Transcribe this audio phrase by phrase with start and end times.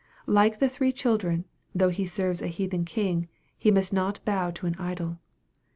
[0.25, 1.45] Like the three children,
[1.75, 5.19] though he serves a heathen king, he must not bow down to an idol.